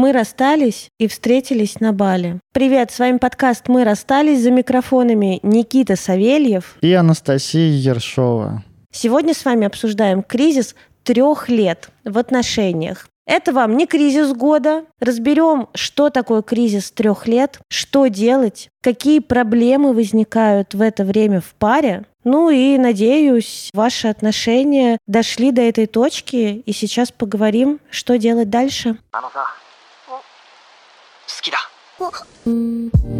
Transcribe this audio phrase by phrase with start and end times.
[0.00, 2.40] Мы расстались и встретились на Бали.
[2.54, 8.64] Привет, с вами подкаст «Мы расстались» за микрофонами Никита Савельев и Анастасия Ершова.
[8.90, 13.08] Сегодня с вами обсуждаем кризис трех лет в отношениях.
[13.26, 14.84] Это вам не кризис года.
[15.00, 21.52] Разберем, что такое кризис трех лет, что делать, какие проблемы возникают в это время в
[21.58, 22.06] паре.
[22.24, 28.96] Ну и, надеюсь, ваши отношения дошли до этой точки, и сейчас поговорим, что делать дальше.
[31.36, 33.19] 好きだ。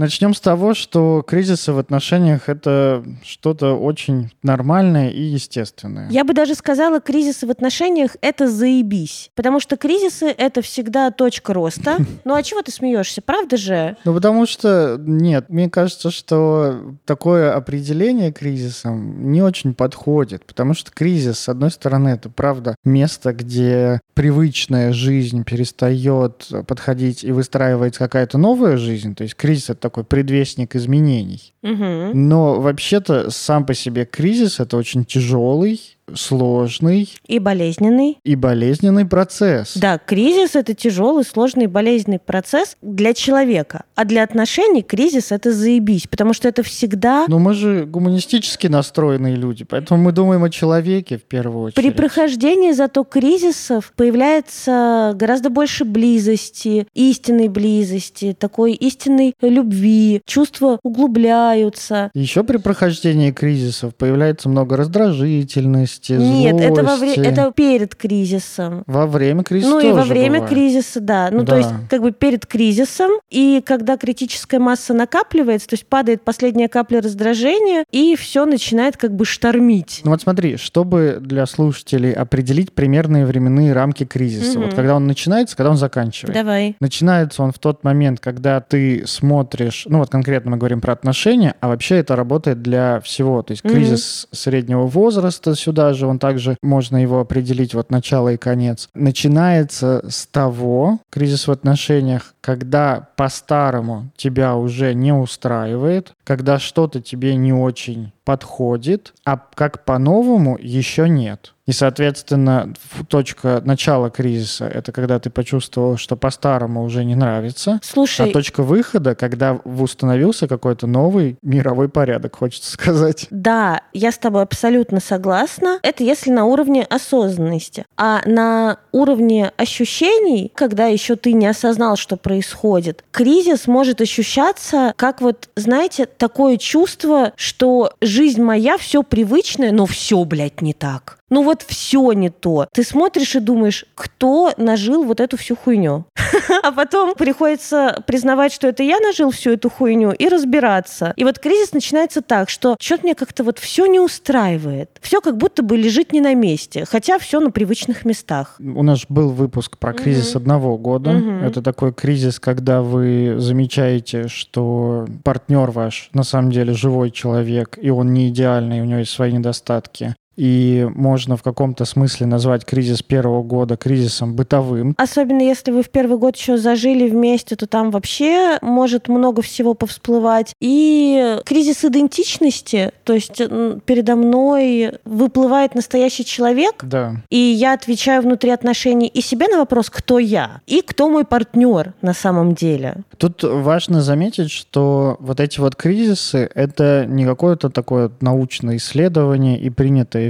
[0.00, 6.08] Начнем с того, что кризисы в отношениях— это что-то очень нормальное и естественное.
[6.08, 9.30] Я бы даже сказала, кризисы в отношениях— это заебись.
[9.34, 11.98] Потому что кризисы— это всегда точка роста.
[12.24, 13.96] Ну а чего ты смеешься, правда же?
[14.04, 20.44] Ну потому что, нет, мне кажется, что такое определение кризисом не очень подходит.
[20.46, 27.32] Потому что кризис, с одной стороны, это правда место, где привычная жизнь перестает подходить и
[27.32, 29.14] выстраивается какая-то новая жизнь.
[29.14, 31.52] То есть кризис— это такой предвестник изменений.
[31.62, 32.14] Угу.
[32.14, 35.80] Но вообще-то сам по себе кризис это очень тяжелый,
[36.14, 39.76] сложный и болезненный и болезненный процесс.
[39.76, 46.06] Да, кризис это тяжелый, сложный болезненный процесс для человека, а для отношений кризис это заебись,
[46.06, 47.26] потому что это всегда.
[47.28, 51.76] Но мы же гуманистически настроенные люди, поэтому мы думаем о человеке в первую очередь.
[51.76, 62.10] При прохождении зато кризисов появляется гораздо больше близости, истинной близости, такой истинной любви, чувства углубляются.
[62.14, 66.72] Еще при прохождении кризисов появляется много раздражительности злости, Нет, злости.
[66.72, 68.84] это, во вре- это перед кризисом.
[68.86, 70.48] Во время кризиса Ну и во время бывает.
[70.50, 71.28] кризиса, да.
[71.30, 71.52] Ну да.
[71.52, 76.68] то есть как бы перед кризисом, и когда критическая масса накапливается, то есть падает последняя
[76.68, 80.00] капля раздражения, и все начинает как бы штормить.
[80.04, 84.66] Ну вот смотри, чтобы для слушателей определить примерные временные рамки кризиса, Угу.
[84.66, 86.42] вот когда он начинается, когда он заканчивается.
[86.42, 86.76] Давай.
[86.80, 91.54] Начинается он в тот момент, когда ты смотришь, ну вот конкретно мы говорим про отношения,
[91.60, 93.42] а вообще это работает для всего.
[93.42, 93.74] То есть Мгм.
[93.74, 98.88] кризис среднего возраста сюда же, он также можно его определить вот начало и конец.
[98.94, 107.34] Начинается с того, кризис в отношениях, когда по-старому тебя уже не устраивает, когда что-то тебе
[107.36, 111.54] не очень подходит, а как по-новому еще нет.
[111.70, 112.74] И, соответственно,
[113.08, 117.78] точка начала кризиса— это когда ты почувствовал, что по-старому уже не нравится.
[117.84, 123.28] Слушай, А точка выхода, когда установился какой-то новый мировой порядок, хочется сказать.
[123.30, 125.78] Да, я с тобой абсолютно согласна.
[125.82, 127.84] Это если на уровне осознанности.
[127.96, 135.20] А на уровне ощущений, когда еще ты не осознал, что происходит, кризис может ощущаться как
[135.20, 141.19] вот, знаете, такое чувство, что жизнь моя все привычное, но все, блядь, не так.
[141.30, 142.66] Ну вот все не то.
[142.72, 146.04] Ты смотришь и думаешь, кто нажил вот эту всю хуйню?
[146.62, 151.12] А потом приходится признавать, что это я нажил всю эту хуйню и разбираться.
[151.16, 154.90] И вот кризис начинается так, что что-то мне как-то вот все не устраивает.
[155.00, 158.56] Все как будто бы лежит не на месте, хотя все на привычных местах.
[158.58, 160.42] У нас был выпуск про кризис Мгм.
[160.42, 161.12] одного года.
[161.12, 161.44] Мгм.
[161.44, 167.90] Это такой кризис, когда вы замечаете, что партнер ваш на самом деле живой человек, и
[167.90, 170.14] он не идеальный, у него есть свои недостатки.
[170.40, 174.94] И можно в каком-то смысле назвать кризис первого года кризисом бытовым.
[174.96, 179.74] Особенно если вы в первый год еще зажили вместе, то там вообще может много всего
[179.74, 180.54] повсплывать.
[180.58, 187.16] И кризис идентичности, то есть м, передо мной выплывает настоящий человек, Да.
[187.28, 191.92] И я отвечаю внутри отношений и себе на вопрос, кто я, и кто мой партнер
[192.00, 193.02] на самом деле.
[193.18, 199.68] Тут важно заметить, что вот эти вот кризисы— это не какое-то такое научное исследование и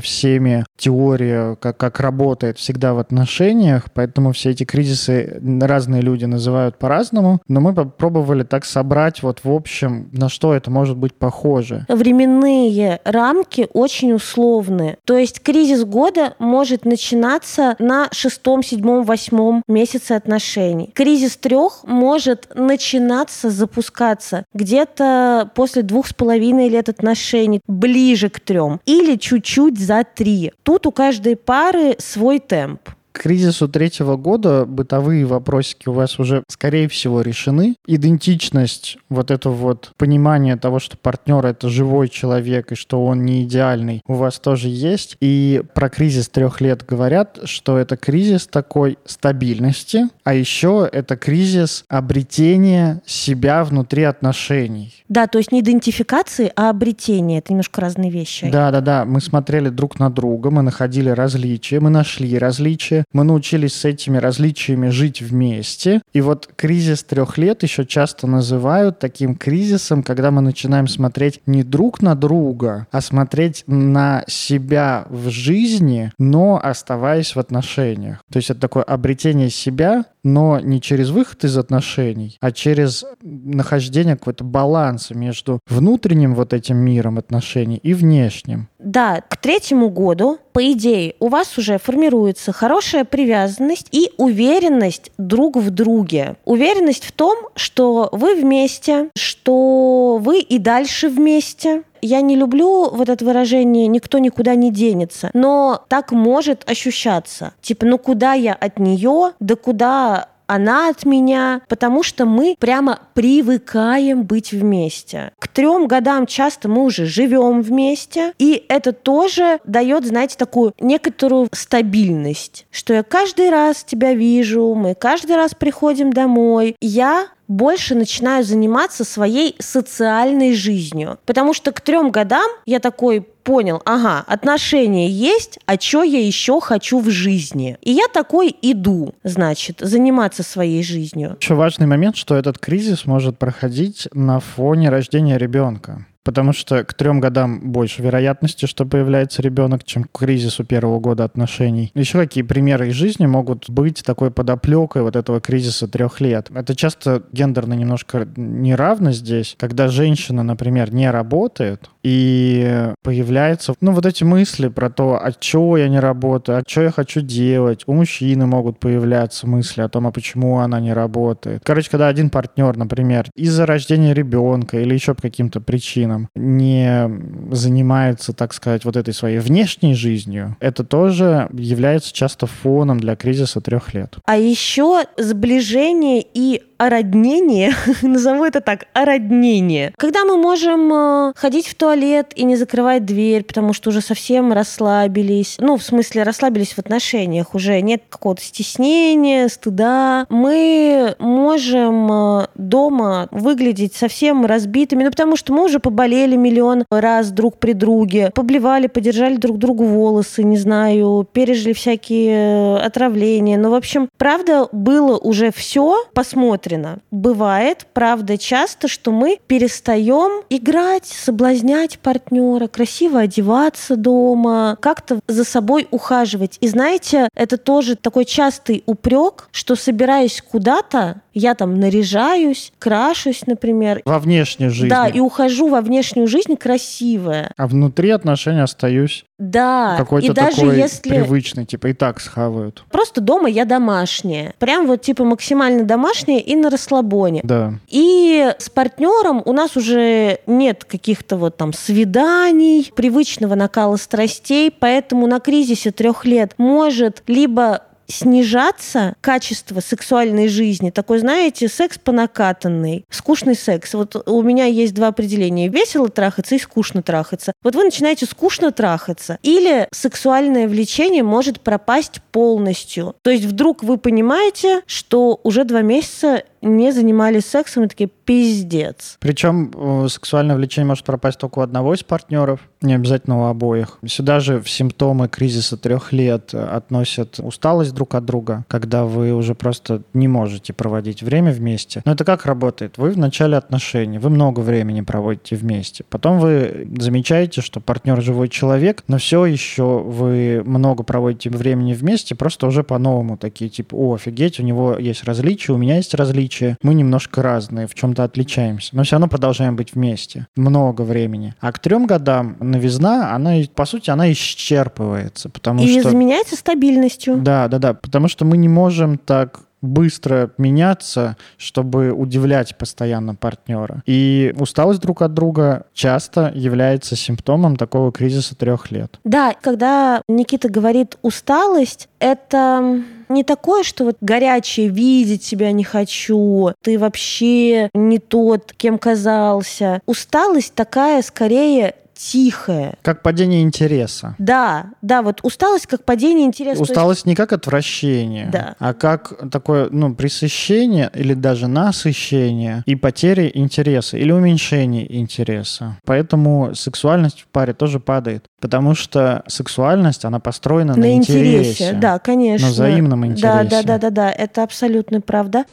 [0.00, 6.24] принятая всеми теория, как, как работает всегда в отношениях, поэтому все эти кризисы разные люди
[6.24, 11.14] называют по-разному, но мы попробовали так собрать вот в общем, на что это может быть
[11.14, 11.84] похоже.
[11.88, 14.96] Временные рамки очень условны.
[15.04, 20.90] То есть кризис года может начинаться на шестом, седьмом, восьмом месяце отношений.
[20.94, 28.80] Кризис трех может начинаться, запускаться где-то после двух с половиной лет отношений, ближе к трем,
[28.86, 30.52] или чуть-чуть за три.
[30.62, 32.90] Тут у каждой пары свой темп.
[33.12, 37.76] Кризису третьего года бытовые вопросики у вас уже, скорее всего, решены.
[37.86, 43.44] Идентичность, вот это вот понимание того, что партнер— это живой человек и что он не
[43.44, 45.16] идеальный, у вас тоже есть.
[45.20, 51.84] И про кризис трех лет говорят, что это кризис такой стабильности, а еще это кризис
[51.88, 54.94] обретения себя внутри отношений.
[55.08, 57.38] Да, то есть не идентификации, а обретения.
[57.38, 58.50] Это немножко разные вещи.
[58.50, 59.04] Да, да, да.
[59.04, 64.18] Мы смотрели друг на друга, мы находили различия, мы нашли различия, мы научились с этими
[64.18, 66.02] различиями жить вместе.
[66.12, 71.62] И вот кризис трех лет еще часто называют таким кризисом, когда мы начинаем смотреть не
[71.62, 78.18] друг на друга, а смотреть на себя в жизни, но оставаясь в отношениях.
[78.32, 84.16] То есть это такое обретение себя, но не через выход из отношений, а через нахождение
[84.16, 88.68] какого-то баланса между внутренним вот этим миром отношений и внешним.
[88.78, 95.56] Да, к третьему году, по идее, у вас уже формируется хорошая привязанность и уверенность друг
[95.56, 96.36] в друге.
[96.44, 103.08] Уверенность в том, что вы вместе, что вы и дальше вместе, я не люблю вот
[103.08, 107.52] это выражение «никто никуда не денется», но так может ощущаться.
[107.60, 112.98] Типа, ну куда я от нее, да куда она от меня, потому что мы прямо
[113.14, 115.30] привыкаем быть вместе.
[115.38, 121.48] К трем годам часто мы уже живем вместе, и это тоже дает, знаете, такую некоторую
[121.52, 128.44] стабильность, что я каждый раз тебя вижу, мы каждый раз приходим домой, я больше начинаю
[128.44, 131.18] заниматься своей социальной жизнью.
[131.26, 136.60] Потому что к трем годам я такой понял, ага, отношения есть, а что я еще
[136.60, 137.76] хочу в жизни?
[137.82, 141.36] И я такой иду, значит, заниматься своей жизнью.
[141.40, 146.06] Еще важный момент, что этот кризис может проходить на фоне рождения ребенка.
[146.22, 151.24] Потому что к трем годам больше вероятности, что появляется ребенок, чем к кризису первого года
[151.24, 151.90] отношений.
[151.94, 156.50] Еще какие примеры из жизни могут быть такой подоплекой вот этого кризиса трех лет?
[156.54, 164.06] Это часто гендерно немножко неравно здесь, когда женщина, например, не работает, и появляются, ну, вот
[164.06, 167.84] эти мысли про то, а чего я не работаю, а что я хочу делать.
[167.86, 171.62] У мужчины могут появляться мысли о том, а почему она не работает.
[171.64, 177.10] Короче, когда один партнер, например, из-за рождения ребенка или еще по каким-то причинам не
[177.52, 183.60] занимается, так сказать, вот этой своей внешней жизнью, это тоже является часто фоном для кризиса
[183.60, 184.16] трех лет.
[184.24, 189.92] А еще сближение и ороднение, назову это так, ороднение.
[189.98, 194.50] Когда мы можем э, ходить в туалет и не закрывать дверь, потому что уже совсем
[194.52, 202.46] расслабились, ну, в смысле, расслабились в отношениях, уже нет какого-то стеснения, стыда, мы можем э,
[202.54, 208.30] дома выглядеть совсем разбитыми, ну, потому что мы уже поболели миллион раз друг при друге,
[208.34, 213.58] поблевали, подержали друг другу волосы, не знаю, пережили всякие э, отравления.
[213.58, 216.98] Ну, в общем, правда, было уже все, посмотрим, посмотрено.
[217.10, 225.88] Бывает, правда, часто, что мы перестаем играть, соблазнять партнера, красиво одеваться дома, как-то за собой
[225.90, 226.58] ухаживать.
[226.60, 234.02] И знаете, это тоже такой частый упрек, что собираясь куда-то, я там наряжаюсь, крашусь, например.
[234.04, 234.88] Во внешнюю жизнь.
[234.88, 237.52] Да, и ухожу во внешнюю жизнь красивая.
[237.56, 239.24] А внутри отношений остаюсь.
[239.40, 241.08] Да, какой-то и даже такой если...
[241.08, 242.84] привычный, типа и так схавают.
[242.90, 244.54] Просто дома я домашняя.
[244.58, 247.40] Прям вот типа максимально домашняя и на расслабоне.
[247.42, 247.72] Да.
[247.88, 255.26] И с партнером у нас уже нет каких-то вот там свиданий, привычного накала страстей, поэтому
[255.26, 260.90] на кризисе трех лет может либо снижаться качество сексуальной жизни.
[260.90, 263.94] Такой, знаете, секс по накатанной, скучный секс.
[263.94, 265.68] Вот у меня есть два определения.
[265.68, 267.52] Весело трахаться и скучно трахаться.
[267.62, 269.38] Вот вы начинаете скучно трахаться.
[269.42, 273.14] Или сексуальное влечение может пропасть полностью.
[273.22, 279.16] То есть вдруг вы понимаете, что уже два месяца не занимались сексом и такие пиздец.
[279.20, 283.98] Причем э, сексуальное влечение может пропасть только у одного из партнеров, не обязательно у обоих.
[284.06, 289.54] Сюда же в симптомы кризиса трех лет относят усталость друг от друга, когда вы уже
[289.54, 292.02] просто не можете проводить время вместе.
[292.04, 292.98] Но это как работает?
[292.98, 296.04] Вы в начале отношений, вы много времени проводите вместе.
[296.08, 302.34] Потом вы замечаете, что партнер живой человек, но все еще вы много проводите времени вместе,
[302.34, 306.49] просто уже по-новому такие, типа, о, офигеть, у него есть различия, у меня есть различия,
[306.82, 311.54] мы немножко разные, в чем-то отличаемся, но все равно продолжаем быть вместе много времени.
[311.60, 316.10] А к трем годам новизна, она, по сути, она исчерпывается, потому И что...
[316.10, 317.36] заменяется стабильностью.
[317.38, 324.02] Да, да, да, потому что мы не можем так быстро меняться, чтобы удивлять постоянно партнера.
[324.06, 329.18] И усталость друг от друга часто является симптомом такого кризиса трех лет.
[329.24, 336.72] Да, когда Никита говорит усталость, это не такое, что вот горячее видеть себя не хочу,
[336.82, 340.00] ты вообще не тот, кем казался.
[340.06, 342.94] Усталость такая скорее тихое.
[343.02, 344.34] Как падение интереса.
[344.38, 346.82] Да, да, вот усталость как падение интереса.
[346.82, 347.26] Усталость есть...
[347.26, 348.74] не как отвращение, да.
[348.78, 355.98] а как такое, ну, пресыщение или даже насыщение и потери интереса или уменьшение интереса.
[356.04, 361.60] Поэтому сексуальность в паре тоже падает, потому что сексуальность, она построена на, на интересе.
[361.60, 361.92] интересе.
[361.94, 362.66] Да, конечно.
[362.66, 363.46] На взаимном интересе.
[363.46, 365.64] Да, да, да, да, да, это абсолютно правда.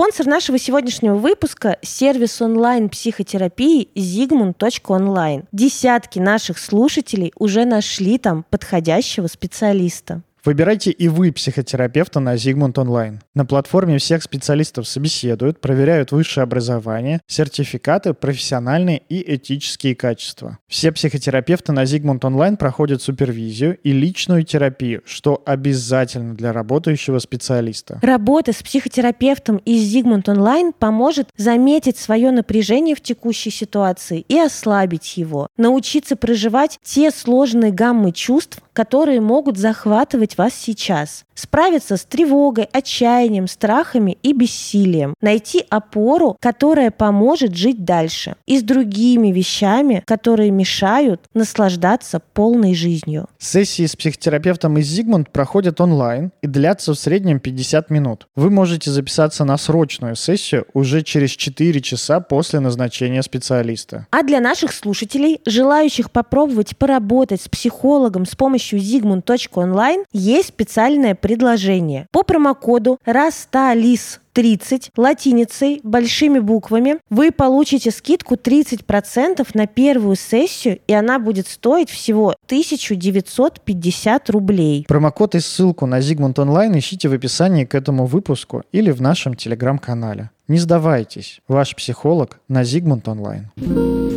[0.00, 5.44] Спонсор нашего сегодняшнего выпуска– сервис онлайн-психотерапии zigmund.online.
[5.52, 10.22] Десятки наших слушателей уже нашли там подходящего специалиста.
[10.44, 13.18] Выбирайте и вы психотерапевта на Zigmund Online.
[13.34, 20.58] На платформе всех специалистов собеседуют, проверяют высшее образование, сертификаты, профессиональные и этические качества.
[20.66, 27.98] Все психотерапевты на Zigmund Online проходят супервизию и личную терапию, что обязательно для работающего специалиста.
[28.00, 35.18] Работа с психотерапевтом из Zigmund Online поможет заметить свое напряжение в текущей ситуации и ослабить
[35.18, 41.24] его, научиться проживать те сложные гаммы чувств, которые могут захватывать вас сейчас.
[41.40, 45.14] Справиться с тревогой, отчаянием, страхами и бессилием.
[45.22, 48.34] Найти опору, которая поможет жить дальше.
[48.44, 53.26] И с другими вещами, которые мешают наслаждаться полной жизнью.
[53.38, 58.28] Сессии с психотерапевтом из Зигмунд проходят онлайн и длятся в среднем 50 минут.
[58.36, 64.06] Вы можете записаться на срочную сессию уже через 4 часа после назначения специалиста.
[64.10, 72.08] А для наших слушателей, желающих попробовать поработать с психологом с помощью zigmund.online, есть специальное предложение.
[72.10, 80.92] По промокоду «Расталис» 30 латиницей, большими буквами, вы получите скидку 30% на первую сессию, и
[80.92, 84.84] она будет стоить всего 1950 рублей.
[84.88, 89.34] Промокод и ссылку на Zigmund Online ищите в описании к этому выпуску или в нашем
[89.34, 90.30] телеграм-канале.
[90.48, 94.09] Не сдавайтесь, ваш психолог на Zigmund Online.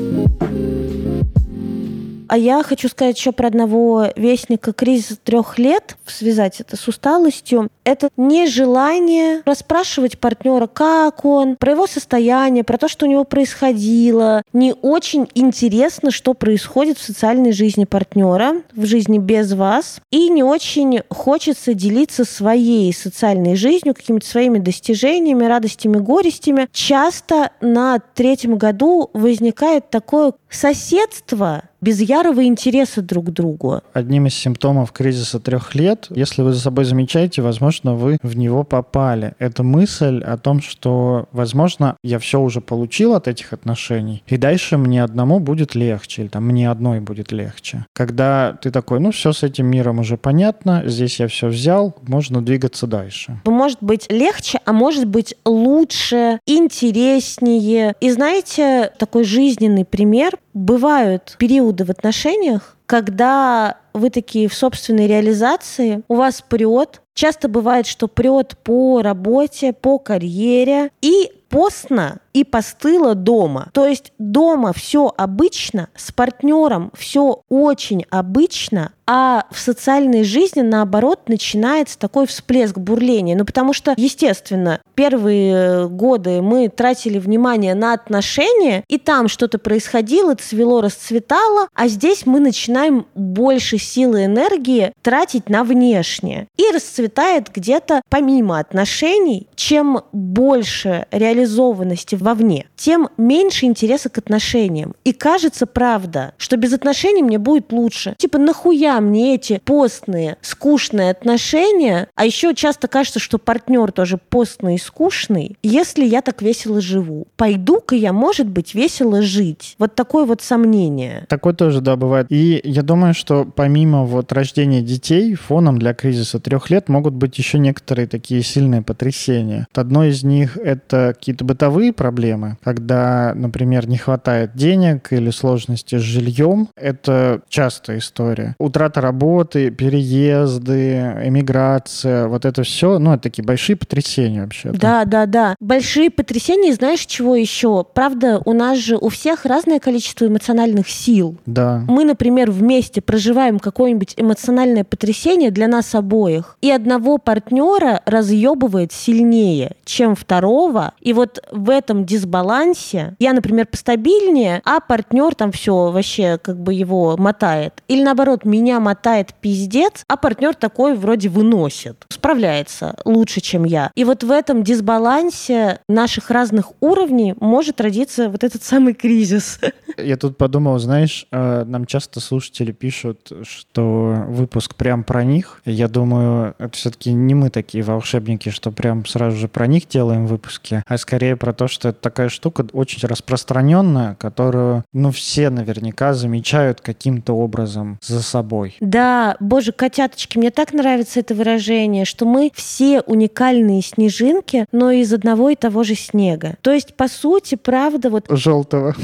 [2.34, 7.70] А я хочу сказать еще про одного вестника кризиса трех лет, связать это с усталостью.
[7.84, 14.42] Это нежелание расспрашивать партнера, как он, про его состояние, про то, что у него происходило.
[14.52, 20.02] Не очень интересно, что происходит в социальной жизни партнера, в жизни без вас.
[20.10, 26.68] И не очень хочется делиться своей социальной жизнью, какими-то своими достижениями, радостями, горестями.
[26.72, 33.82] Часто на третьем году возникает такое соседство без ярого интереса друг к другу.
[33.92, 38.64] Одним из симптомов кризиса трех лет, если вы за собой замечаете, возможно, вы в него
[38.64, 39.34] попали.
[39.38, 44.78] Это мысль о том, что, возможно, я все уже получил от этих отношений, и дальше
[44.78, 47.86] мне одному будет легче, или там мне одной будет легче.
[47.94, 52.42] Когда ты такой, ну все с этим миром уже понятно, здесь я все взял, можно
[52.42, 53.42] двигаться дальше.
[53.46, 57.96] Может быть легче, а может быть лучше, интереснее.
[58.00, 60.38] И знаете, такой жизненный пример.
[60.54, 67.02] Бывают периоды в отношениях, когда вы такие в собственной реализации, у вас прет.
[67.16, 70.92] Часто бывает, что прет по работе, по карьере.
[71.02, 73.70] И постно и постыло дома.
[73.74, 81.28] То есть дома все обычно, с партнером все очень обычно, а в социальной жизни, наоборот,
[81.28, 83.36] начинается такой всплеск бурления.
[83.36, 90.36] Ну, потому что, естественно, первые годы мы тратили внимание на отношения, и там что-то происходило,
[90.36, 96.48] цвело, расцветало, а здесь мы начинаем больше силы и энергии тратить на внешнее.
[96.58, 101.08] И расцветает где-то помимо отношений, чем больше
[101.44, 104.94] реализованности вовне, тем меньше интереса к отношениям.
[105.04, 108.16] И кажется, правда, что без отношений мне будет лучше.
[108.18, 112.08] Типа, нахуя мне эти постные, скучные отношения?
[112.16, 115.58] А еще часто кажется, что партнер тоже постный и скучный.
[115.64, 119.76] Если я так весело живу, пойду-ка я, может быть, весело жить.
[119.80, 121.26] Вот такое вот сомнение.
[121.30, 122.28] Такое тоже, да, бывает.
[122.30, 127.38] И я думаю, что помимо вот рождения детей, фоном для кризиса трех лет могут быть
[127.38, 129.68] еще некоторые такие сильные потрясения.
[129.74, 135.98] Одно из них— это какие какие-то бытовые проблемы, когда, например, не хватает денег или сложности
[135.98, 138.56] с жильем, это частая история.
[138.60, 144.72] Утрата работы, переезды, эмиграция, вот это все, ну, это такие большие потрясения вообще.
[144.72, 145.56] Да, да, да.
[145.60, 147.86] Большие потрясения, знаешь, чего еще?
[147.94, 151.38] Правда, у нас же у всех разное количество эмоциональных сил.
[151.46, 151.84] Да.
[151.88, 159.76] Мы, например, вместе проживаем какое-нибудь эмоциональное потрясение для нас обоих, и одного партнера разъебывает сильнее,
[159.86, 166.38] чем второго, и вот в этом дисбалансе я, например, постабильнее, а партнер там все вообще
[166.38, 167.84] как бы его мотает.
[167.88, 173.92] Или наоборот, меня мотает пиздец, а партнер такой вроде выносит, справляется лучше, чем я.
[173.96, 179.60] И вот в этом дисбалансе наших разных уровней может родиться вот этот самый кризис.
[179.98, 185.62] Я тут подумал, знаешь, э, нам часто слушатели пишут, что выпуск прям про них.
[185.66, 190.26] Я думаю, это все-таки не мы такие волшебники, что прям сразу же про них делаем
[190.26, 196.14] выпуски, а скорее про то, что это такая штука очень распространенная, которую, ну, все наверняка
[196.14, 198.76] замечают каким-то образом за собой.
[198.80, 205.14] Да, боже, котяточки, мне так нравится это выражение, что мы все уникальные снежинки, но из
[205.14, 206.56] одного и того же снега.
[206.62, 208.26] То есть, по сути, правда, вот...
[208.30, 208.96] Желтого.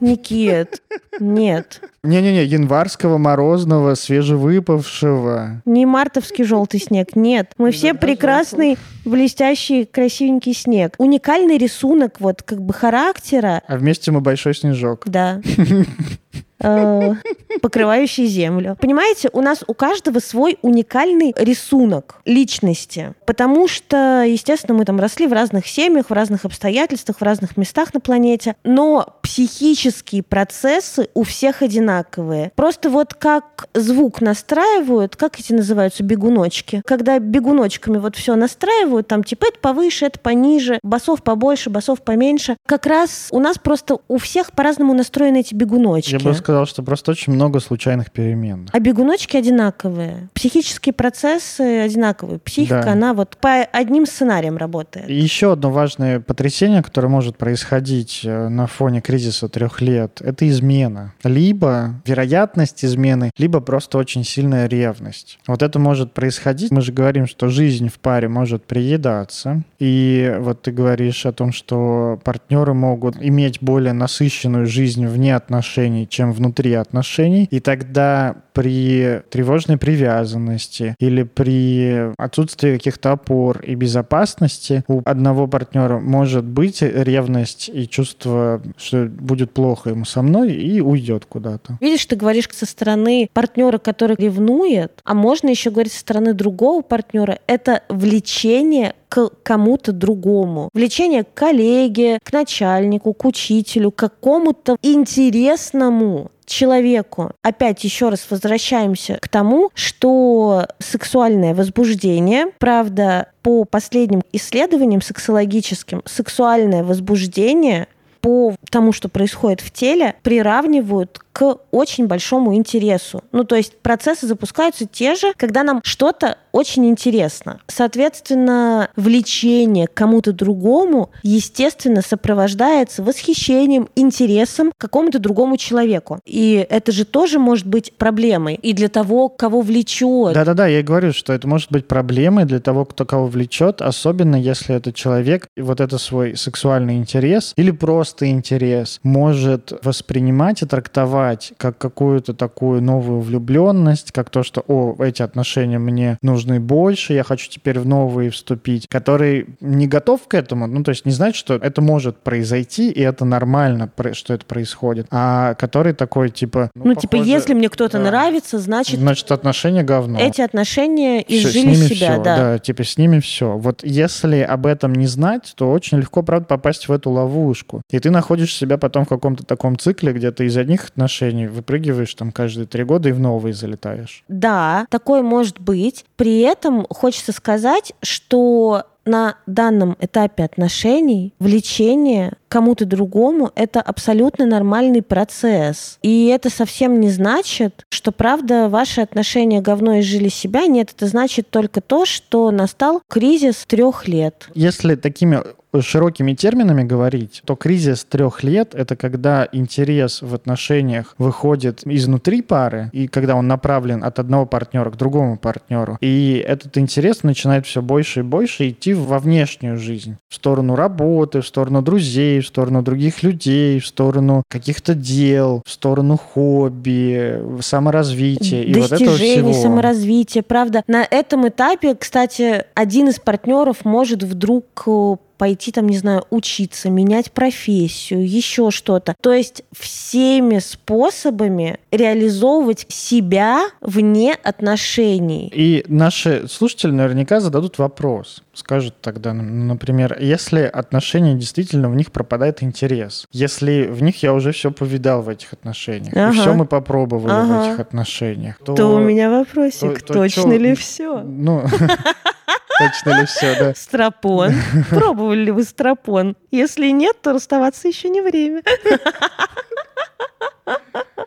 [0.00, 0.82] Никит,
[1.20, 1.80] нет.
[2.02, 5.62] Не-не-не, январского, морозного, свежевыпавшего.
[5.64, 7.52] Не мартовский желтый снег, нет.
[7.56, 10.94] Мы все прекрасный, блестящий, красивенький снег.
[10.98, 13.62] Уникальный рисунок вот как бы характера.
[13.66, 15.02] А вместе мы большой снежок.
[15.06, 15.40] Да.
[16.64, 17.14] Э,
[17.60, 18.76] покрывающий землю.
[18.80, 25.26] Понимаете, у нас у каждого свой уникальный рисунок личности, потому что, естественно, мы там росли
[25.26, 31.22] в разных семьях, в разных обстоятельствах, в разных местах на планете, но психические процессы у
[31.22, 32.52] всех одинаковые.
[32.54, 39.24] Просто вот как звук настраивают, как эти называются бегуночки, когда бегуночками вот все настраивают, там
[39.24, 42.56] типа это повыше, это пониже, басов побольше, басов поменьше.
[42.66, 46.16] Как раз у нас просто у всех по-разному настроены эти бегуночки.
[46.24, 48.68] Я бы сказал, сказал, что просто очень много случайных перемен.
[48.72, 50.28] А бегуночки одинаковые.
[50.34, 52.38] Психические процессы одинаковые.
[52.38, 52.92] Психика, да.
[52.92, 55.08] она вот по одним сценариям работает.
[55.08, 60.48] И еще одно важное потрясение, которое может происходить э, на фоне кризиса трех лет, это
[60.48, 61.12] измена.
[61.24, 65.38] Либо вероятность измены, либо просто очень сильная ревность.
[65.46, 66.70] Вот это может происходить.
[66.70, 69.62] Мы же говорим, что жизнь в паре может приедаться.
[69.78, 76.06] И вот ты говоришь о том, что партнеры могут иметь более насыщенную жизнь вне отношений,
[76.14, 84.84] чем внутри отношений, и тогда при тревожной привязанности или при отсутствии каких-то опор и безопасности
[84.86, 90.80] у одного партнера может быть ревность и чувство, что будет плохо ему со мной, и
[90.80, 91.78] уйдет куда-то.
[91.80, 96.82] Видишь, ты говоришь со стороны партнера, который ревнует, а можно еще говорить со стороны другого
[96.82, 97.40] партнера.
[97.48, 100.70] Это влечение к кому-то другому.
[100.74, 107.30] Влечение к коллеге, к начальнику, к учителю, к какому-то интересному человеку.
[107.40, 116.82] Опять еще раз возвращаемся к тому, что сексуальное возбуждение, правда, по последним исследованиям сексологическим, сексуальное
[116.82, 117.86] возбуждение
[118.20, 123.24] по тому, что происходит в теле, приравнивают к очень большому интересу.
[123.32, 127.58] Ну, то есть процессы запускаются те же, когда нам что-то очень интересно.
[127.66, 136.20] Соответственно, влечение к кому-то другому, естественно, сопровождается восхищением, интересом к какому-то другому человеку.
[136.24, 140.34] И это же тоже может быть проблемой и для того, кого влечет.
[140.34, 144.36] Да-да-да, я и говорю, что это может быть проблемой для того, кто кого влечет, особенно
[144.36, 151.23] если этот человек вот это свой сексуальный интерес или просто интерес может воспринимать и трактовать
[151.56, 157.24] как какую-то такую новую влюбленность, как то, что, о, эти отношения мне нужны больше, я
[157.24, 161.34] хочу теперь в новые вступить, который не готов к этому, ну, то есть не знает,
[161.34, 166.70] что это может произойти, и это нормально, что это происходит, а который такой, типа...
[166.74, 168.04] Ну, ну типа, если мне кто-то да.
[168.04, 169.00] нравится, значит...
[169.00, 170.18] Значит, отношения говно.
[170.18, 172.36] Эти отношения изжили все, себя, все, да.
[172.36, 173.56] Да, типа, с ними все.
[173.56, 177.82] Вот если об этом не знать, то очень легко, правда, попасть в эту ловушку.
[177.90, 182.14] И ты находишь себя потом в каком-то таком цикле, где ты из одних отношений выпрыгиваешь
[182.14, 184.24] там каждые три года и в новые залетаешь.
[184.28, 186.04] Да, такое может быть.
[186.16, 195.02] При этом хочется сказать, что на данном этапе отношений влечение кому-то другому— это абсолютно нормальный
[195.02, 195.98] процесс.
[196.02, 200.66] И это совсем не значит, что, правда, ваши отношения говно изжили себя.
[200.66, 204.48] Нет, это значит только то, что настал кризис трех лет.
[204.54, 205.40] Если такими
[205.80, 212.90] широкими терминами говорить, то кризис трех лет— это когда интерес в отношениях выходит изнутри пары,
[212.92, 215.98] и когда он направлен от одного партнера к другому партнеру.
[216.00, 220.16] И этот интерес начинает все больше и больше идти во внешнюю жизнь.
[220.28, 225.70] В сторону работы, в сторону друзей, в сторону других людей, в сторону каких-то дел, в
[225.70, 228.62] сторону хобби, саморазвития.
[228.62, 229.52] И вот этого всего.
[229.52, 230.42] саморазвития.
[230.42, 236.24] Правда, на этом этапе, кстати, один из партнеров может вдруг э, пойти там, не знаю,
[236.30, 239.14] учиться, менять профессию, еще что-то.
[239.20, 245.50] То есть всеми способами реализовывать себя вне отношений.
[245.52, 248.43] И наши слушатели наверняка зададут вопрос.
[248.54, 254.52] Скажут тогда, например, если отношения действительно в них пропадает интерес, если в них я уже
[254.52, 256.30] все повидал в этих отношениях, ага.
[256.30, 257.44] и все мы попробовали ага.
[257.44, 260.58] в этих отношениях, то, то у меня вопросик, то, то точно чё?
[260.58, 261.20] ли все?
[261.22, 261.64] Ну,
[262.78, 263.74] Точно ли все, да?
[263.74, 264.52] Стропон.
[264.90, 266.36] Пробовали ли вы стропон?
[266.50, 268.62] Если нет, то расставаться еще не время.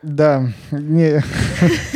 [0.03, 0.45] Да.
[0.71, 1.23] Не.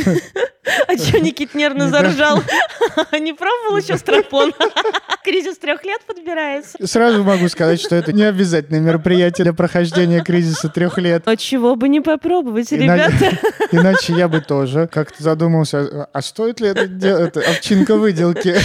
[0.64, 2.38] А что Никит нервно заржал?
[3.12, 4.52] Не пробовал еще стропон?
[5.24, 6.78] Кризис трех лет подбирается.
[6.86, 11.22] Сразу могу сказать, что это не обязательное мероприятие для прохождения кризиса трех лет.
[11.26, 13.38] А чего бы не попробовать, ребята?
[13.72, 17.36] Иначе я бы тоже как-то задумался, а стоит ли это делать?
[17.36, 18.56] Овчинка выделки.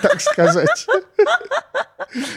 [0.00, 0.86] Так сказать.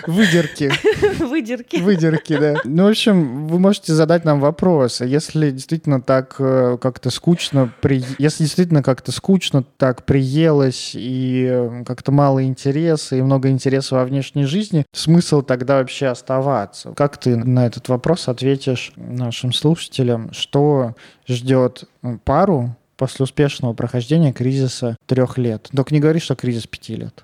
[0.08, 0.71] Выдерки.
[1.19, 1.78] Выдерки.
[1.78, 2.56] Выдерки, да.
[2.65, 5.02] Ну, в общем, вы можете задать нам вопрос.
[5.02, 8.04] А если действительно так э, как-то скучно, при...
[8.17, 14.06] если действительно как-то скучно так приелось и э, как-то мало интереса и много интереса во
[14.06, 16.93] внешней жизни, смысл тогда вообще оставаться?
[16.95, 20.34] Как ты на этот вопрос ответишь нашим слушателям?
[20.34, 20.95] Что
[21.28, 21.86] ждет
[22.26, 25.69] пару после успешного прохождения кризиса трех лет?
[25.74, 27.24] Только не говори, что кризис пяти лет.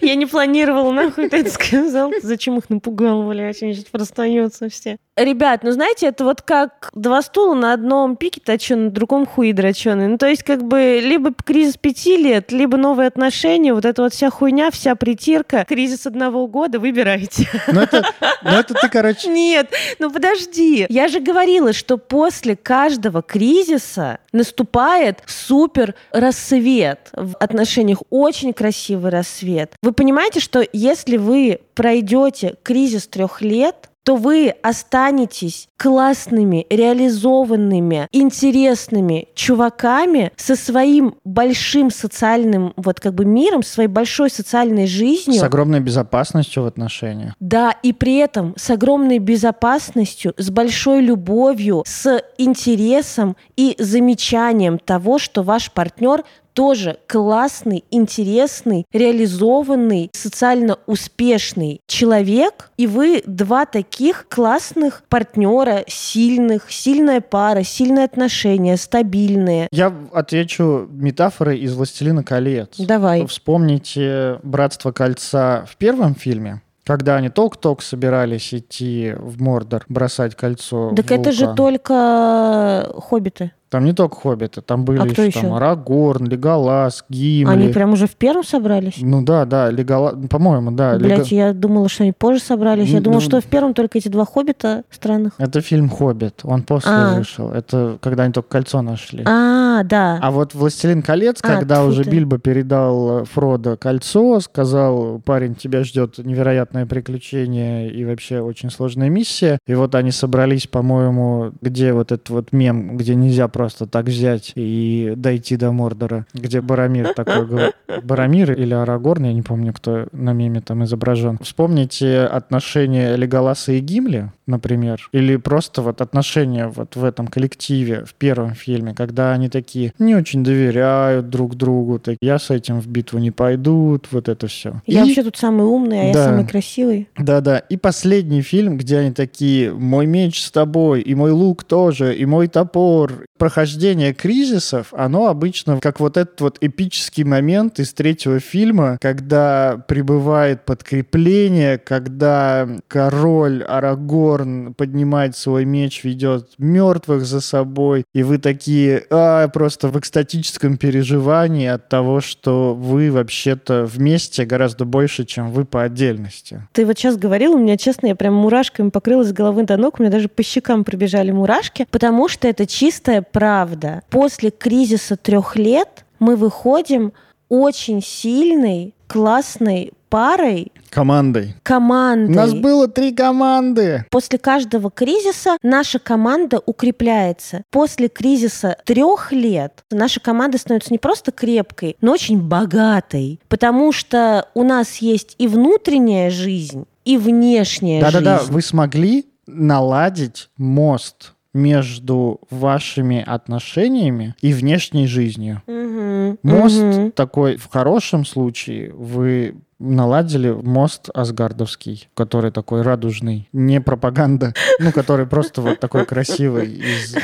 [0.00, 2.12] Я не планировала, нахуй ты это сказал.
[2.22, 4.98] Зачем их напугал, блядь, они сейчас простаются все.
[5.16, 9.52] Ребят, ну знаете, это вот как два стула на одном пике точеный, на другом хуи
[9.52, 10.08] дроченый.
[10.08, 14.12] Ну то есть как бы либо кризис пяти лет, либо новые отношения, вот эта вот
[14.12, 17.48] вся хуйня, вся притирка, кризис одного года, выбирайте.
[17.68, 18.04] Ну это,
[18.42, 19.28] ну это ты, короче...
[19.28, 20.84] Нет, ну подожди.
[20.90, 29.65] Я же говорила, что после каждого кризиса наступает супер рассвет в отношениях, очень красивый рассвет.
[29.82, 39.26] Вы понимаете, что если вы пройдете кризис трех лет, то вы останетесь классными, реализованными, интересными
[39.34, 45.40] чуваками со своим большим социальным вот как бы миром, своей большой социальной жизнью.
[45.40, 47.34] С огромной безопасностью в отношениях.
[47.40, 55.18] Да, и при этом с огромной безопасностью, с большой любовью, с интересом и замечанием того,
[55.18, 56.22] что ваш партнер
[56.56, 67.20] тоже классный, интересный, реализованный, социально успешный человек, и вы два таких классных партнера, сильных, сильная
[67.20, 69.68] пара, сильные отношения, стабильные.
[69.70, 72.70] Я отвечу метафорой из «Властелина колец».
[72.78, 73.26] Давай.
[73.26, 80.94] Вспомните «Братство кольца» в первом фильме, когда они ток-ток собирались идти в Мордор, бросать кольцо.
[80.96, 83.52] Так это же только хоббиты.
[83.68, 87.52] Там не только хоббиты, там были а еще, там Арагорн, Леголас, Гимли.
[87.52, 88.94] Они прям уже в первом собрались?
[89.00, 90.96] Ну да, да, Леголас, по-моему, да.
[90.98, 91.46] Блять, Лего...
[91.46, 92.88] я думала, что они позже собрались.
[92.88, 95.32] Я думала, ну, что в первом только эти два хоббита странных.
[95.38, 97.18] Это фильм «Хоббит», он после а.
[97.18, 97.50] вышел.
[97.50, 99.24] Это когда они только кольцо нашли.
[99.26, 100.18] А, да.
[100.22, 102.10] А вот «Властелин колец», а, когда уже ты.
[102.10, 109.58] Бильбо передал Фродо кольцо, сказал, парень, тебя ждет невероятное приключение и вообще очень сложная миссия.
[109.66, 114.52] И вот они собрались, по-моему, где вот этот вот мем, где нельзя просто так взять
[114.54, 117.74] и дойти до Мордора, где Барамир такой говорит.
[118.02, 121.38] Барамир или Арагорн, я не помню, кто на меме там изображен.
[121.38, 128.12] Вспомните отношения Леголаса и Гимли, например, или просто вот отношения вот в этом коллективе в
[128.12, 132.86] первом фильме, когда они такие не очень доверяют друг другу, так я с этим в
[132.88, 134.82] битву не пойду, вот это все.
[134.86, 135.04] Я и...
[135.04, 136.18] вообще тут самый умный, а да.
[136.18, 137.08] я самый красивый.
[137.16, 137.56] Да-да.
[137.56, 142.26] И последний фильм, где они такие, мой меч с тобой, и мой лук тоже, и
[142.26, 148.98] мой топор, прохождение кризисов, оно обычно как вот этот вот эпический момент из третьего фильма,
[149.00, 158.38] когда прибывает подкрепление, когда король Арагорн поднимает свой меч, ведет мертвых за собой, и вы
[158.38, 165.52] такие а, просто в экстатическом переживании от того, что вы вообще-то вместе гораздо больше, чем
[165.52, 166.66] вы по отдельности.
[166.72, 170.00] Ты вот сейчас говорил, у меня, честно, я прям мурашками покрылась с головы до ног,
[170.00, 174.02] у меня даже по щекам пробежали мурашки, потому что это чистая правда.
[174.08, 177.12] После кризиса трех лет мы выходим
[177.50, 181.54] очень сильной, классной парой, Командой.
[181.62, 182.32] командой.
[182.32, 184.06] У нас было три команды.
[184.10, 187.62] После каждого кризиса наша команда укрепляется.
[187.70, 193.38] После кризиса трех лет наша команда становится не просто крепкой, но очень богатой.
[193.48, 198.52] Потому что у нас есть и внутренняя жизнь, и внешняя Да-да-да, жизнь.
[198.52, 205.62] вы смогли наладить мост между вашими отношениями и внешней жизнью.
[205.66, 207.12] Мгм, Мост мгм.
[207.12, 215.26] такой, в хорошем случае, вы наладили мост Асгардовский, который такой радужный, не пропаганда, ну, который
[215.26, 217.14] просто вот такой красивый из...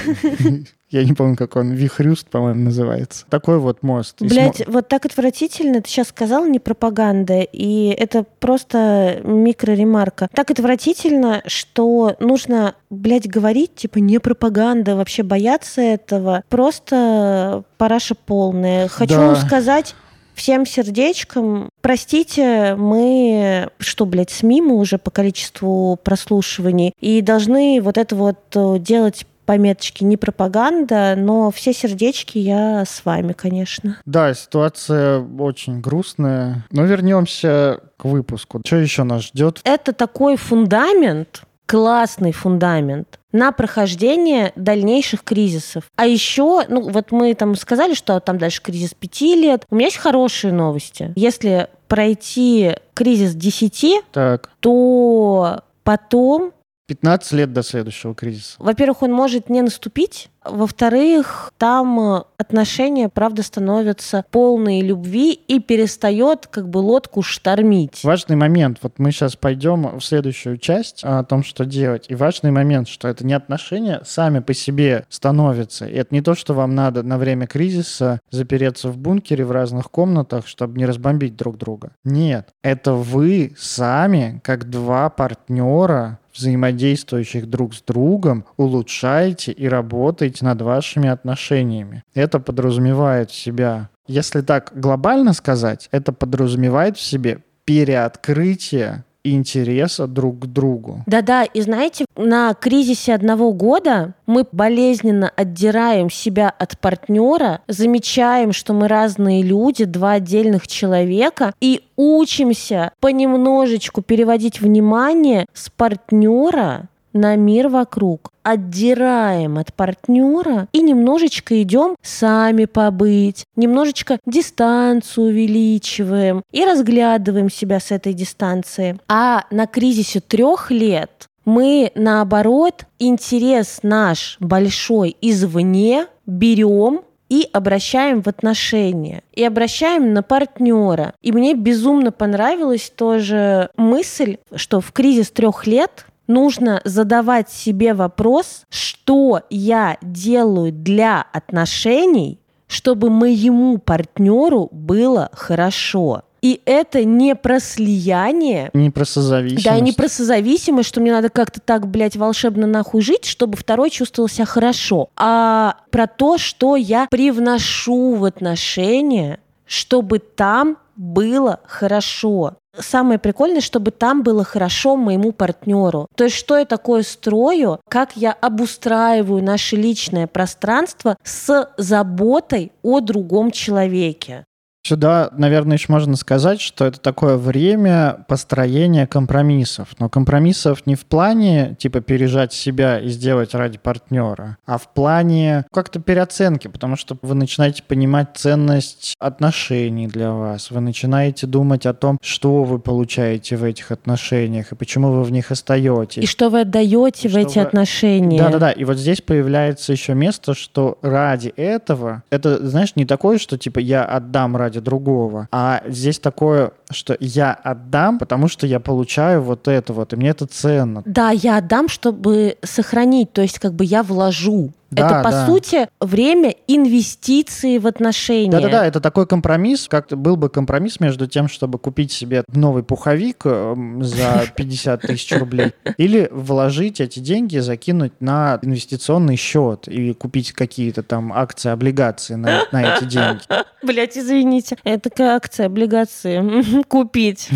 [0.91, 3.25] Я не помню, как он, Вихрюст, по-моему, называется.
[3.31, 4.21] Такой вот мост.
[4.21, 10.29] Блять, смо- вот так отвратительно, ты сейчас сказал, не пропаганда, и это просто микроремарка.
[10.35, 16.45] Так отвратительно, что нужно, блядь, говорить, типа, не пропаганда, вообще бояться этого.
[16.51, 18.89] Просто параша полная.
[18.89, 19.37] Хочу Да.
[19.37, 19.95] сказать
[20.35, 27.99] всем сердечком, простите, мы, что, блядь, СМИ мы уже по количеству прослушиваний, и должны вот
[27.99, 33.99] это вот э, делать пометочки не пропаганда, но все сердечки я с вами, конечно.
[34.07, 36.65] Да, ситуация очень грустная.
[36.71, 38.63] Но вернемся к выпуску.
[38.65, 39.61] Что еще нас ждет?
[39.65, 45.85] Это такой фундамент, классный фундамент на прохождение дальнейших кризисов.
[45.97, 49.65] А еще, ну вот мы там сказали, что там дальше кризис пяти лет.
[49.71, 51.13] У меня есть хорошие новости.
[51.17, 56.53] Если пройти кризис 10, Так, то потом
[56.87, 58.57] 15 лет до следующего кризиса.
[58.59, 60.29] Во-первых, он может не наступить.
[60.45, 68.03] Во-вторых, там э, отношения, правда, становятся полные любви и перестает как бы лодку штормить.
[68.03, 72.07] Важный момент, вот мы сейчас пойдем в следующую часть о том, что делать.
[72.09, 75.87] И важный момент, что это не отношения сами по себе становятся.
[75.87, 79.91] И это не то, что вам надо на время кризиса запереться в бункере в разных
[79.91, 81.93] комнатах, чтобы не разбомбить друг друга.
[82.05, 90.63] Нет, это вы сами, как два партнера, взаимодействующих друг с другом, улучшаете и работаете над
[90.63, 92.03] вашими отношениями.
[92.15, 100.41] Это подразумевает в себя, если так глобально сказать, это подразумевает в себе переоткрытие интереса друг
[100.41, 101.03] к другу.
[101.07, 108.73] Да-да, и знаете, на кризисе одного года мы болезненно отдираем себя от партнера, замечаем, что
[108.73, 117.69] мы разные люди, два отдельных человека, и учимся понемножечку переводить внимание с партнера на мир
[117.69, 118.31] вокруг.
[118.43, 127.91] Отдираем от партнера и немножечко идем сами побыть, немножечко дистанцию увеличиваем и разглядываем себя с
[127.93, 128.99] этой дистанции.
[129.09, 138.29] А на кризисе трех лет мы, наоборот, интерес наш большой извне берем и обращаем в
[138.29, 141.15] отношения, и обращаем на партнера.
[141.23, 148.63] И мне безумно понравилась тоже мысль, что в кризис трех лет нужно задавать себе вопрос,
[148.71, 156.23] что я делаю для отношений, чтобы моему партнеру было хорошо.
[156.41, 159.65] И это не про слияние, Не про созависимость.
[159.65, 163.91] да, не про созависимость, что мне надо как-то так, блядь, волшебно нахуй жить, чтобы второй
[163.91, 172.57] чувствовал себя хорошо, а про то, что я привношу в отношения, чтобы там было хорошо.
[172.79, 176.07] Самое прикольное, чтобы там было хорошо моему партнеру.
[176.17, 183.01] То есть, что я такое строю, как я обустраиваю наше личное пространство с заботой о
[183.01, 184.45] другом человеке.
[184.87, 189.89] Сюда, наверное, еще можно сказать, что это такое время построения компромиссов.
[190.01, 195.67] Но компромиссов не в плане, типа, пережать себя и сделать ради партнера, а в плане
[195.73, 201.95] как-то переоценки, потому что вы начинаете понимать ценность отношений для вас, вы начинаете думать о
[201.95, 206.25] том, что вы получаете в этих отношениях и почему вы в них остаетесь.
[206.25, 208.39] И что вы отдаете И в эти вы- отношения.
[208.39, 213.57] Да-да-да, и вот здесь появляется еще место, что ради этого, это, знаешь, не такое, что
[213.57, 219.43] типа я отдам ради другого, а здесь такое, что я отдам, потому что я получаю
[219.43, 221.03] вот это вот, и мне это ценно.
[221.05, 224.73] Да, я отдам, чтобы сохранить, то есть как бы я вложу.
[224.93, 225.47] Да, это, по да.
[225.47, 228.51] сути, время инвестиции в отношения.
[228.51, 233.47] Да-да-да, это такой компромисс, как был бы компромисс между тем, чтобы купить себе новый пуховик
[233.47, 240.53] эм, за 50 тысяч рублей, или вложить эти деньги, закинуть на инвестиционный счет и купить
[240.53, 243.43] какие-то там акции, облигации на, на эти деньги.
[243.83, 244.77] Блять, извините.
[244.85, 246.83] Это акция, облигации.
[246.89, 247.49] Купить.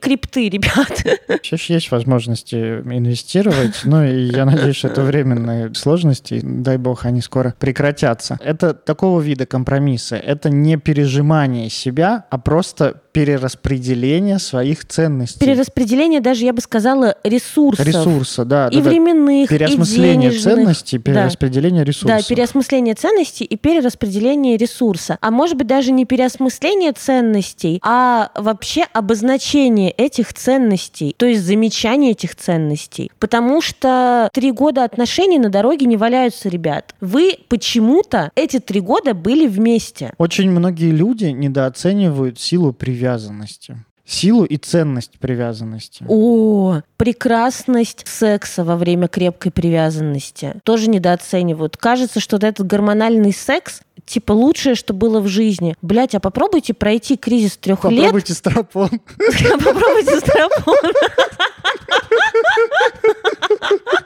[0.00, 1.04] Крипты, ребят.
[1.42, 7.20] Сейчас есть возможности инвестировать, ну и я надеюсь, что это временные сложности, дай бог, они
[7.20, 8.38] скоро прекратятся.
[8.42, 10.16] Это такого вида компромиссы.
[10.16, 15.40] Это не пережимание себя, а просто перераспределение своих ценностей.
[15.40, 17.84] Перераспределение даже, я бы сказала, ресурсов.
[17.84, 18.68] Ресурса, да.
[18.68, 18.90] И да, да.
[18.90, 20.42] временных, Переосмысление и денежных.
[20.54, 22.28] ценностей, перераспределение Да, ресурсов.
[22.28, 25.18] переосмысление ценностей и перераспределение ресурса.
[25.20, 32.12] А может быть даже не переосмысление ценностей, а вообще обозначение этих ценностей, то есть замечание
[32.12, 33.10] этих ценностей.
[33.18, 36.94] Потому что три года отношений на дороге не валяются, ребят.
[37.00, 40.12] Вы почему-то эти три года были вместе.
[40.18, 43.82] Очень многие люди недооценивают силу привязанности.
[44.04, 46.04] Силу и ценность привязанности.
[46.06, 51.78] О, прекрасность секса во время крепкой привязанности тоже недооценивают.
[51.78, 55.76] Кажется, что вот этот гормональный секс типа лучшее, что было в жизни.
[55.80, 58.00] Блять, а попробуйте пройти кризис трех лет.
[58.00, 58.90] Попробуйте стропон.
[59.16, 60.76] Попробуйте стропон.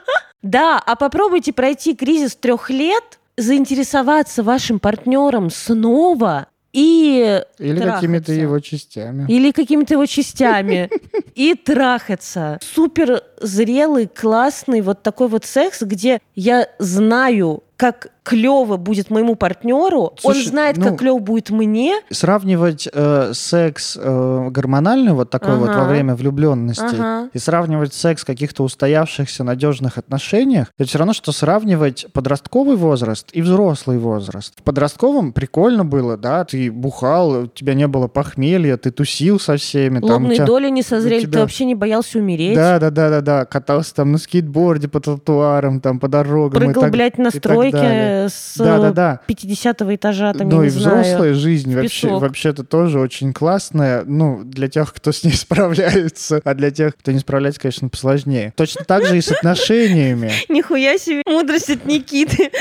[0.45, 8.59] Да, а попробуйте пройти кризис трех лет, заинтересоваться вашим партнером снова и Или какими-то его
[8.59, 9.25] частями.
[9.27, 10.91] Или какими-то его частями.
[11.35, 12.59] И трахаться.
[12.61, 20.13] Супер зрелый, классный вот такой вот секс, где я знаю, как клево будет моему партнеру,
[20.17, 21.93] Слушай, он знает, ну- как клево будет мне.
[22.09, 25.79] Сравнивать э, секс э, гормональный вот такой вот Ага.
[25.81, 27.29] во время влюбленности Ага.
[27.33, 33.29] и сравнивать секс в каких-то устоявшихся надежных отношениях, это все равно, что сравнивать подростковый возраст
[33.33, 34.53] и взрослый возраст.
[34.59, 39.57] В подростковом прикольно было, да, ты бухал, у тебя не было похмелья, ты тусил со
[39.57, 39.99] всеми.
[39.99, 42.55] там Лобные тебя- доли не созрели, тебя- ты вообще не боялся умереть.
[42.55, 43.45] Да, да, да, да, да.
[43.45, 46.63] Катался там на скейтборде по тротуарам, там по дорогам.
[46.63, 47.39] и Прыгал, так- блядь, на и
[47.71, 48.29] так стройке далее.
[48.29, 49.19] с Да, да, да.
[49.27, 51.01] 50 этажа, там, ну и знаю.
[51.01, 54.03] взрослая жизнь вообще, вообще-то тоже очень классная.
[54.05, 56.41] Ну, для тех, кто с ней справляется.
[56.43, 58.53] А для тех, кто не справляется, конечно, посложнее.
[58.55, 60.31] Точно так же и с отношениями.
[60.49, 62.51] Нихуя себе мудрость от Никиты.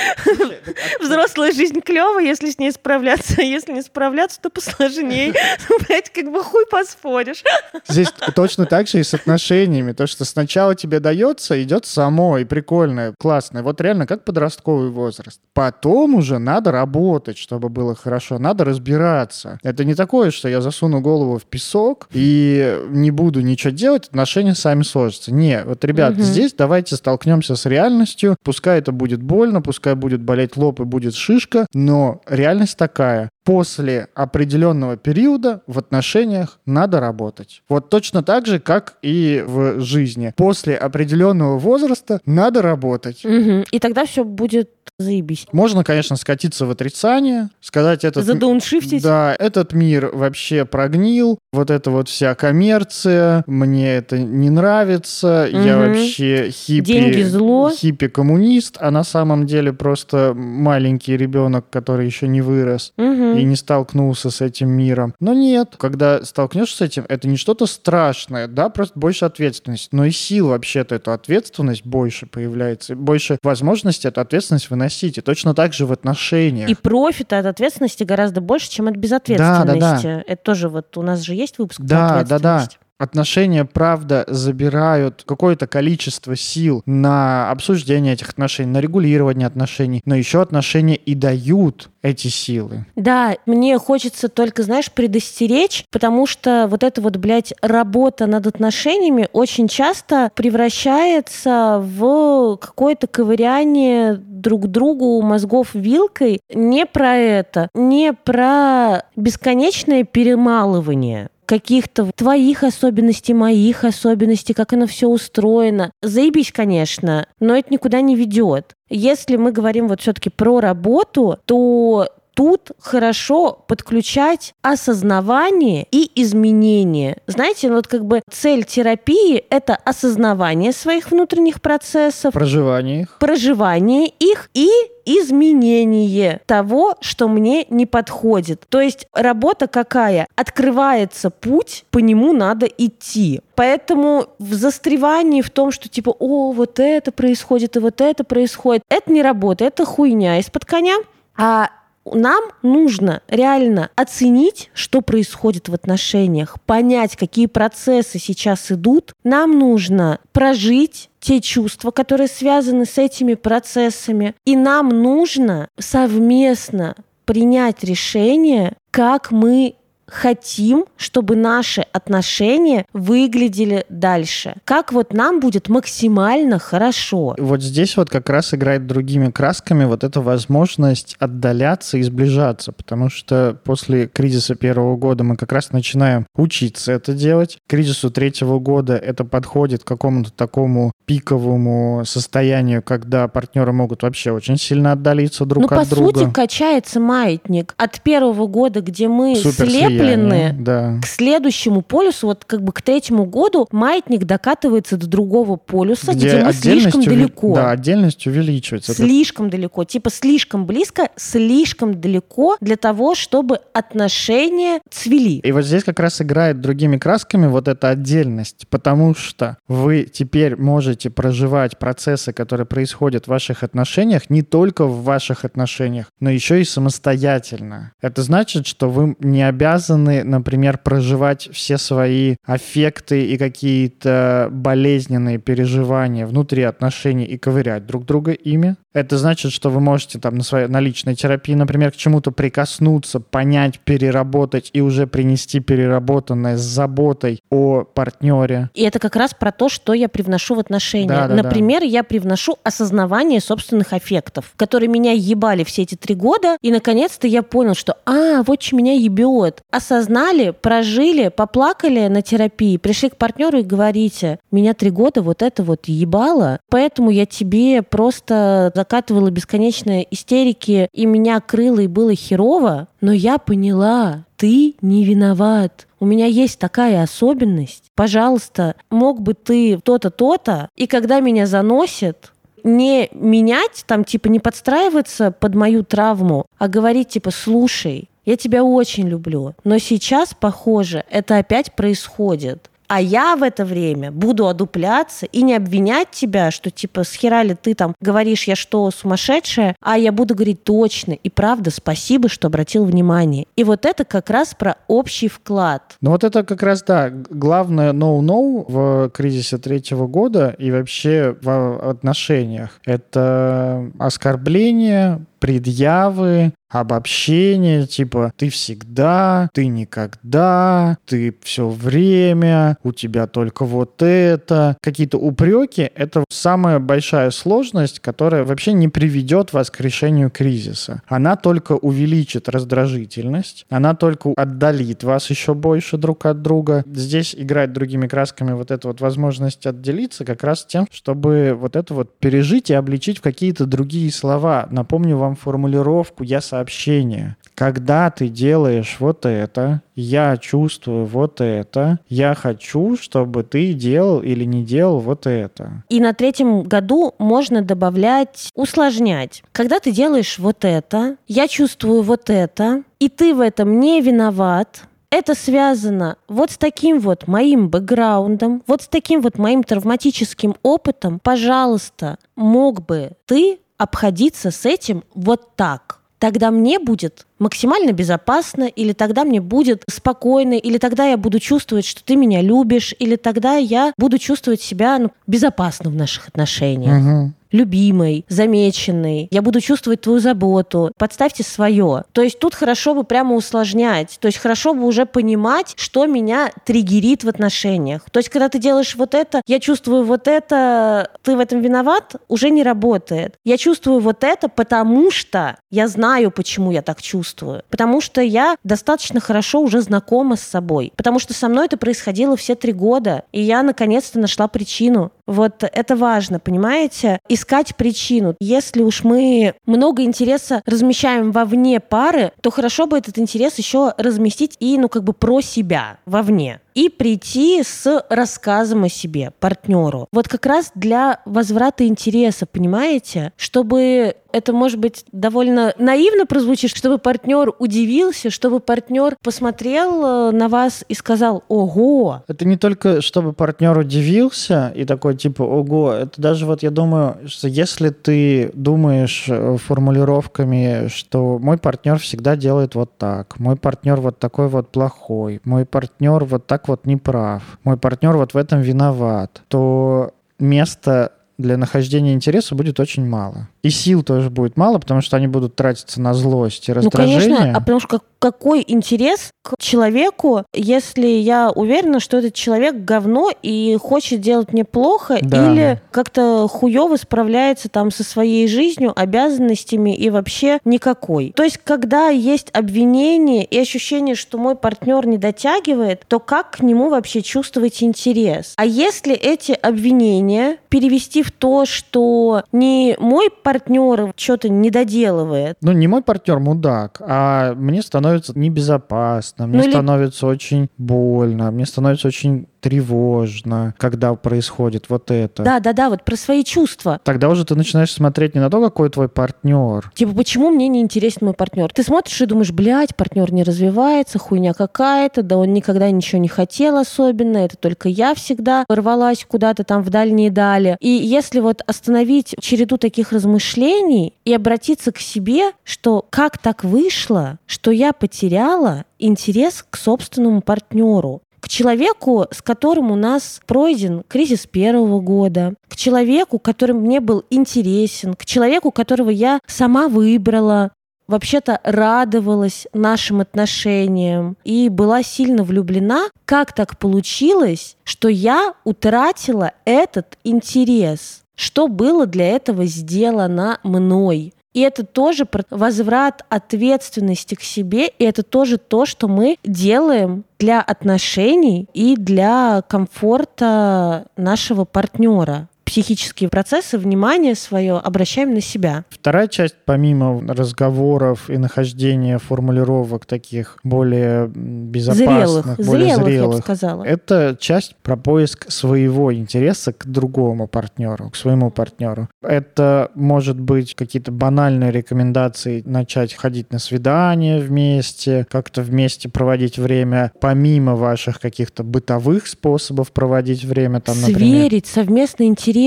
[1.00, 3.34] Взрослая жизнь клево, если с ней справляться.
[3.38, 5.32] А если не справляться, то посложнее.
[5.88, 7.42] Блядь, как бы хуй поспоришь.
[7.88, 9.92] Здесь точно так же и с отношениями.
[9.92, 13.62] То, что сначала тебе дается, идет само, и прикольное, классное.
[13.62, 15.40] Вот реально как подростковый возраст.
[15.52, 18.38] Потом уже надо работать, чтобы было хорошо.
[18.38, 19.58] Надо разбираться.
[19.62, 24.54] Это не такое, что я засуну голову в песок и не буду ничего делать, отношения
[24.54, 25.34] сами сложатся.
[25.34, 26.22] Не, вот, ребят, Мгм.
[26.22, 28.36] здесь давайте столкнемся с реальностью.
[28.42, 33.28] Пускай это будет больно, пускай будет болеть лоб и будет шишка, но реальность такая.
[33.44, 37.62] После определенного периода в отношениях надо работать.
[37.68, 40.32] Вот точно так же, как и в жизни.
[40.34, 43.22] После определенного возраста надо работать.
[43.24, 43.64] Мгм.
[43.70, 45.46] И тогда все будет заебись.
[45.52, 48.24] Можно, конечно, скатиться в отрицание, сказать этот...
[48.24, 49.02] Задауншифтить.
[49.02, 55.76] Да, этот мир вообще прогнил, вот эта вот вся коммерция, мне это не нравится, я
[55.76, 55.88] Мгм.
[55.88, 57.70] вообще хиппи, Деньги зло.
[57.74, 62.92] хиппи-коммунист, а на самом деле просто маленький ребенок, который еще не вырос
[63.38, 65.14] И не столкнулся с этим миром.
[65.20, 70.04] Но нет, когда столкнешься с этим, это не что-то страшное, да, просто больше ответственность, но
[70.04, 75.18] и сил вообще-то эту ответственность больше появляется, больше возможности эту ответственность выносить.
[75.18, 76.68] И точно так же в отношениях.
[76.68, 80.24] И профита от ответственности гораздо больше, чем от безответственности.
[80.26, 82.68] Это тоже вот у нас же есть выпуск про Да, да, да.
[82.98, 90.40] Отношения, правда, забирают какое-то количество сил на обсуждение этих отношений, на регулирование отношений, но еще
[90.40, 92.86] отношения и дают эти силы.
[92.94, 99.28] Да, мне хочется только, знаешь, предостеречь, потому что вот эта вот, блядь, работа над отношениями
[99.32, 106.40] очень часто превращается в какое-то ковыряние друг другу мозгов вилкой.
[106.52, 115.08] Не про это, не про бесконечное перемалывание каких-то твоих особенностей, моих особенностей, как оно все
[115.08, 115.90] устроено.
[116.02, 118.74] Заебись, конечно, но это никуда не ведет.
[118.90, 127.18] Если мы говорим вот все-таки про работу, то тут хорошо подключать осознавание и изменение.
[127.26, 133.18] Знаете, ну вот как бы цель терапии— это осознавание своих внутренних процессов, Проживание их.
[133.18, 134.68] проживание их и
[135.06, 138.62] изменение того, что мне не подходит.
[138.68, 140.26] То есть работа какая?
[140.34, 143.40] Открывается путь, по нему надо идти.
[143.54, 148.82] Поэтому в застревании в том, что типа, о, вот это происходит и вот это происходит,
[148.88, 150.96] это не работа, это хуйня из-под коня.
[151.36, 151.68] А
[152.12, 159.12] нам нужно реально оценить, что происходит в отношениях, понять, какие процессы сейчас идут.
[159.24, 164.34] Нам нужно прожить те чувства, которые связаны с этими процессами.
[164.44, 169.76] И нам нужно совместно принять решение, как мы
[170.14, 174.54] хотим, чтобы наши отношения выглядели дальше.
[174.64, 177.34] Как вот нам будет максимально хорошо.
[177.38, 183.10] Вот здесь вот как раз играет другими красками вот эта возможность отдаляться и сближаться, потому
[183.10, 187.58] что после кризиса первого года мы как раз начинаем учиться это делать.
[187.66, 194.30] К кризису третьего года это подходит к какому-то такому пиковому состоянию, когда партнеры могут вообще
[194.30, 196.06] очень сильно отдалиться друг ну, от друга.
[196.06, 199.66] Ну, по сути, качается маятник от первого года, где мы Супер
[200.04, 200.98] слеплены, да.
[201.02, 206.28] к следующему полюсу, вот как бы к третьему году маятник докатывается до другого полюса, где,
[206.28, 207.08] где мы слишком уви...
[207.08, 207.54] далеко.
[207.54, 208.94] Да, отдельность увеличивается.
[208.94, 209.56] Слишком это...
[209.56, 209.84] далеко.
[209.84, 215.40] Типа слишком близко, слишком далеко для того, чтобы отношения цвели.
[215.40, 220.56] И вот здесь как раз играет другими красками вот эта отдельность, потому что вы теперь
[220.56, 226.60] можете проживать процессы, которые происходят в ваших отношениях, не только в ваших отношениях, но еще
[226.60, 227.92] и самостоятельно.
[228.00, 236.26] Это значит, что вы не обязаны, например, проживать все свои аффекты и какие-то болезненные переживания
[236.26, 238.76] внутри отношений и ковырять друг друга ими.
[238.94, 243.18] Это значит, что вы можете там на своей на личной терапии, например, к чему-то прикоснуться,
[243.18, 248.70] понять, переработать и уже принести переработанное с заботой о партнере.
[248.74, 251.08] И это как раз про то, что я привношу в отношения.
[251.08, 251.86] Да, да, например, да.
[251.86, 257.42] я привношу осознавание собственных аффектов, которые меня ебали все эти три года, и наконец-то я
[257.42, 259.62] понял, что а, вот что меня ебет.
[259.72, 265.64] Осознали, прожили, поплакали на терапии, пришли к партнеру и говорите, меня три года вот это
[265.64, 272.88] вот ебало, поэтому я тебе просто закатывала бесконечные истерики, и меня крыло, и было херово,
[273.00, 275.86] но я поняла, ты не виноват.
[276.00, 277.84] У меня есть такая особенность.
[277.94, 282.32] Пожалуйста, мог бы ты то-то, то-то, и когда меня заносит,
[282.62, 288.64] не менять, там, типа, не подстраиваться под мою травму, а говорить, типа, слушай, я тебя
[288.64, 292.70] очень люблю, но сейчас, похоже, это опять происходит.
[292.88, 297.42] А я в это время буду одупляться и не обвинять тебя, что типа с хера
[297.42, 302.28] ли ты там говоришь, я что, сумасшедшая, а я буду говорить точно и правда спасибо,
[302.28, 303.46] что обратил внимание.
[303.56, 305.96] И вот это как раз про общий вклад.
[306.00, 311.90] Ну вот это как раз, да, главное no-no в кризисе третьего года и вообще в
[311.90, 312.80] отношениях.
[312.84, 323.64] Это оскорбление, предъявы, обобщение, типа ты всегда, ты никогда, ты все время, у тебя только
[323.64, 324.76] вот это.
[324.80, 331.02] Какие-то упреки— это самая большая сложность, которая вообще не приведет вас к решению кризиса.
[331.06, 336.84] Она только увеличит раздражительность, она только отдалит вас еще больше друг от друга.
[336.86, 341.94] Здесь играть другими красками вот эта вот возможность отделиться как раз тем, чтобы вот это
[341.94, 344.66] вот пережить и обличить в какие-то другие слова.
[344.70, 347.36] Напомню вам формулировку «я сообщение.
[347.54, 354.44] Когда ты делаешь вот это, я чувствую вот это, я хочу, чтобы ты делал или
[354.44, 355.84] не делал вот это.
[355.88, 359.44] И на третьем году можно добавлять, усложнять.
[359.52, 364.82] Когда ты делаешь вот это, я чувствую вот это, и ты в этом не виноват,
[365.10, 371.20] это связано вот с таким вот моим бэкграундом, вот с таким вот моим травматическим опытом.
[371.22, 378.94] Пожалуйста, мог бы ты обходиться с этим вот так тогда мне будет максимально безопасно, или
[378.94, 383.56] тогда мне будет спокойно, или тогда я буду чувствовать, что ты меня любишь, или тогда
[383.56, 386.96] я буду чувствовать себя ну, безопасно в наших отношениях.
[386.96, 390.92] Угу любимой, замеченной, я буду чувствовать твою заботу.
[390.98, 392.04] Подставьте свое.
[392.12, 394.18] То есть тут хорошо бы прямо усложнять.
[394.20, 398.02] То есть хорошо бы уже понимать, что меня триггерит в отношениях.
[398.10, 402.16] То есть когда ты делаешь вот это, я чувствую вот это, ты в этом виноват,
[402.26, 403.36] уже не работает.
[403.44, 407.62] Я чувствую вот это, потому что я знаю, почему я так чувствую.
[407.70, 410.92] Потому что я достаточно хорошо уже знакома с собой.
[410.96, 413.22] Потому что со мной это происходило все три года.
[413.30, 415.12] И я наконец-то нашла причину.
[415.26, 417.18] Вот это важно, понимаете?
[417.28, 418.34] Искать причину.
[418.40, 424.56] Если уж мы много интереса размещаем вовне пары, то хорошо бы этот интерес еще разместить
[424.60, 430.08] и, ну, как бы про себя вовне и прийти с рассказом о себе партнеру.
[430.12, 433.32] Вот как раз для возврата интереса, понимаете?
[433.36, 440.48] Чтобы это может быть довольно наивно прозвучит, чтобы партнер удивился, чтобы партнер посмотрел э, на
[440.48, 442.24] вас и сказал «Ого!».
[442.26, 447.28] Это не только чтобы партнер удивился и такой типа «Ого!», это даже вот я думаю,
[447.28, 454.00] что если ты думаешь э, формулировками, что мой партнер всегда делает вот так, мой партнер
[454.00, 458.36] вот такой вот плохой, мой партнер вот так вот не прав, мой партнер вот в
[458.36, 463.48] этом виноват, то место для нахождения интереса будет очень мало.
[463.62, 467.18] И сил тоже будет мало, потому что они будут тратиться на злость и раздражение.
[467.28, 472.76] Ну, конечно, а потому что какой интерес к человеку, если я уверена, что этот человек
[472.76, 475.52] говно и хочет делать мне плохо, Да.
[475.52, 481.32] или как-то хуево справляется там со своей жизнью, обязанностями и вообще никакой.
[481.36, 486.60] То есть, когда есть обвинение и ощущение, что мой партнер не дотягивает, то как к
[486.60, 488.54] нему вообще чувствовать интерес?
[488.56, 495.72] А если эти обвинения перевести в то, что не мой партнер что-то не доделывает, Ну,
[495.72, 501.66] не мой партнер мудак, а мне становится небезопасно, мне Ну или- становится очень больно, мне
[501.66, 505.42] становится очень тревожно, когда происходит вот это.
[505.42, 506.98] да-да-да, вот про свои чувства.
[507.04, 510.80] Тогда уже ты начинаешь смотреть не на то, какой твой партнер, Типа, почему мне не
[510.80, 511.70] интересен мой партнер?
[511.74, 516.28] Ты смотришь и думаешь, блядь, партнер не развивается, хуйня какая-то, да он никогда ничего не
[516.28, 520.78] хотел особенно, это только я всегда рвалась куда-то там в дальние дали.
[520.80, 527.38] И если вот остановить череду таких размышлений и обратиться к себе, что как так вышло,
[527.44, 534.46] что я потеряла интерес к собственному партнеру, к человеку, с которым у нас пройден кризис
[534.46, 540.70] первого года, к человеку, который мне был интересен, к человеку, которого я сама выбрала,
[541.06, 550.16] вообще-то радовалась нашим отношениям и была сильно влюблена, как так получилось, что я утратила этот
[550.24, 551.24] интерес?
[551.36, 554.32] Что было для этого сделано мной?
[554.54, 560.62] И это тоже возврат ответственности к себе, и это тоже то, что мы делаем для
[560.62, 565.48] отношений и для комфорта нашего партнера.
[565.74, 568.84] Психические процессы, внимание свое обращаем на себя.
[568.90, 576.10] Вторая часть, помимо разговоров и нахождения формулировок таких более безопасных, Зрелых, более зрелых, я бы
[576.10, 576.84] зрелых, сказала.
[576.84, 582.08] это часть про поиск своего интереса к другому партнеру, к своему партнеру.
[582.22, 590.12] Это может быть какие-то банальные рекомендации начать ходить на свидания вместе, как-то вместе проводить время,
[590.20, 595.63] помимо ваших каких-то бытовых способов проводить время, там, например, Сверить совместные интересы.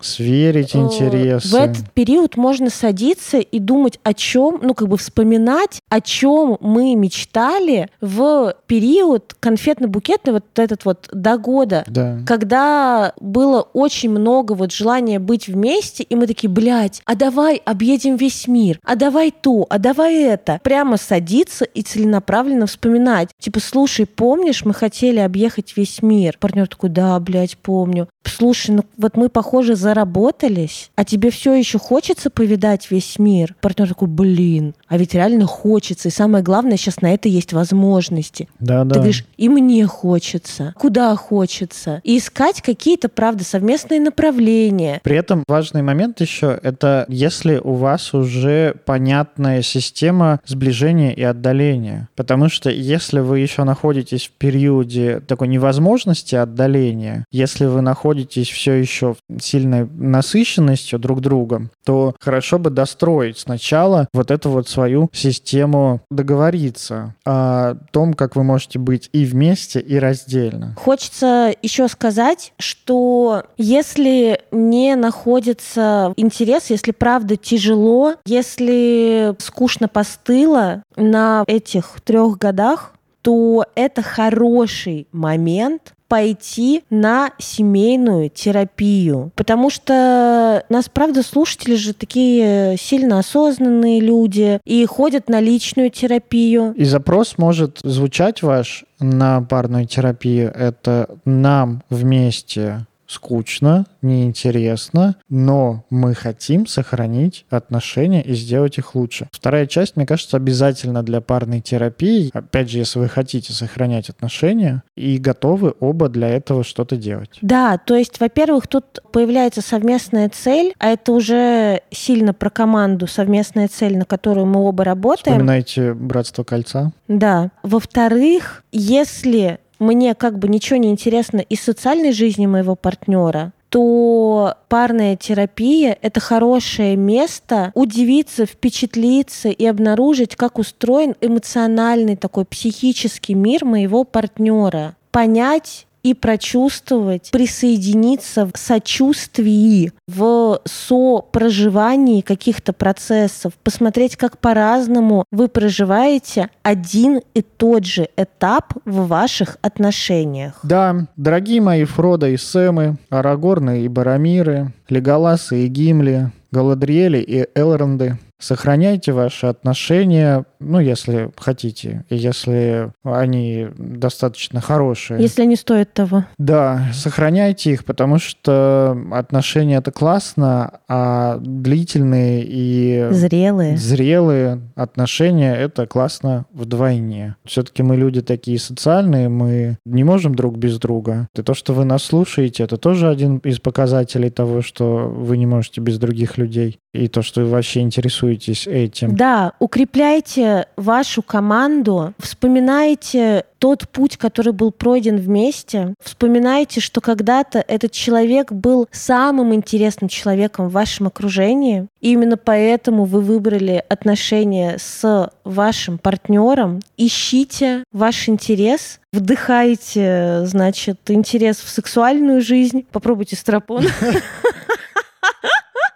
[0.00, 1.48] Сверить Э, интересы.
[1.48, 6.58] В этот период можно садиться и думать о чем, ну как бы вспоминать, о чем
[6.60, 12.20] мы мечтали в период конфетно-букетный, вот этот вот до года, Да.
[12.26, 18.16] когда было очень много вот желания быть вместе, и мы такие, блядь, а давай объедем
[18.16, 20.60] весь мир, а давай то, а давай это.
[20.62, 23.28] Прямо садиться и целенаправленно вспоминать.
[23.40, 26.36] Типа, слушай, помнишь, мы хотели объехать весь мир?
[26.38, 28.08] Партнер такой, да, блядь, помню.
[28.24, 33.54] Слушай, ну вот мы, похоже, заработались, а тебе все еще хочется повидать весь мир?
[33.60, 36.08] Партнер такой, блин, а ведь реально хочется.
[36.08, 38.48] И самое главное, сейчас на это есть возможности.
[38.58, 38.94] Да, да.
[38.94, 42.00] Ты говоришь, и мне хочется, куда хочется.
[42.04, 45.00] И искать какие-то, правда, совместные направления.
[45.02, 52.08] При этом важный момент еще это если у вас уже понятная система сближения и отдаления.
[52.16, 58.74] Потому что если вы еще находитесь в периоде такой невозможности отдаления, если вы находитесь все
[58.74, 66.00] еще сильной насыщенностью друг другом, то хорошо бы достроить сначала вот эту вот свою систему
[66.10, 70.74] договориться о том, как вы можете быть и вместе, и раздельно.
[70.76, 81.44] Хочется еще сказать, что если не находится интерес, если правда тяжело, если скучно постыло на
[81.46, 82.92] этих трех годах,
[83.22, 89.30] то это хороший момент пойти на семейную терапию.
[89.36, 96.72] Потому что нас, правда, слушатели же такие сильно осознанные люди и ходят на личную терапию.
[96.74, 100.50] И запрос может звучать ваш на парную терапию.
[100.54, 109.28] Это нам вместе скучно, неинтересно, но мы хотим сохранить отношения и сделать их лучше.
[109.32, 112.30] Вторая часть, мне кажется, обязательно для парной терапии.
[112.32, 117.38] Опять же, если вы хотите сохранять отношения и готовы оба для этого что-то делать.
[117.40, 123.68] Да, то есть, во-первых, тут появляется совместная цель, а это уже сильно про команду, совместная
[123.68, 125.36] цель, на которую мы оба работаем.
[125.36, 126.92] Вспоминайте «Братство кольца».
[127.08, 127.50] Да.
[127.62, 135.16] Во-вторых, если мне как бы ничего не интересно из социальной жизни моего партнера, то парная
[135.16, 144.04] терапия— это хорошее место удивиться, впечатлиться и обнаружить, как устроен эмоциональный такой психический мир моего
[144.04, 144.96] партнера.
[145.10, 156.48] Понять и прочувствовать, присоединиться в сочувствии, в сопроживании каких-то процессов, посмотреть, как по-разному вы проживаете
[156.62, 160.60] один и тот же этап в ваших отношениях.
[160.62, 168.18] Да, дорогие мои Фродо и Сэмы, Арагорны и Барамиры, Леголасы и Гимли, Галадриэли и Элронды,
[168.40, 175.20] Сохраняйте ваши отношения, ну, если хотите, и если они достаточно хорошие.
[175.20, 176.24] Если они стоят того.
[176.38, 185.86] Да, сохраняйте их, потому что отношения это классно, а длительные и зрелые, зрелые отношения это
[185.86, 187.34] классно вдвойне.
[187.44, 191.28] Все-таки мы люди такие социальные, мы не можем друг без друга.
[191.34, 195.46] И то, что вы нас слушаете, это тоже один из показателей того, что вы не
[195.46, 196.78] можете без других людей.
[196.94, 199.14] И то, что вы вообще интересуетесь этим.
[199.14, 205.94] Да, укрепляйте вашу команду, вспоминайте тот путь, который был пройден вместе.
[206.02, 211.88] Вспоминайте, что когда-то этот человек был самым интересным человеком в вашем окружении.
[212.00, 216.80] И именно поэтому вы выбрали отношения с вашим партнером.
[216.96, 222.86] Ищите ваш интерес, вдыхайте, значит, интерес в сексуальную жизнь.
[222.92, 223.84] Попробуйте стропон.